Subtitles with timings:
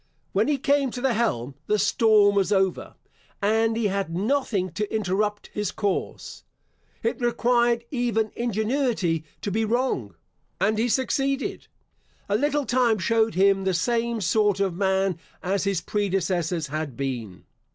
[0.33, 2.95] When he came to the helm, the storm was over,
[3.39, 6.43] and he had nothing to interrupt his course.
[7.03, 10.15] It required even ingenuity to be wrong,
[10.59, 11.67] and he succeeded.
[12.27, 17.43] A little time showed him the same sort of man as his predecessors had been.